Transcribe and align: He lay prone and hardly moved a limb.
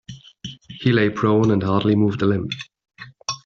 He 0.79 0.91
lay 0.91 1.11
prone 1.11 1.51
and 1.51 1.61
hardly 1.61 1.95
moved 1.95 2.23
a 2.23 2.25
limb. 2.25 2.49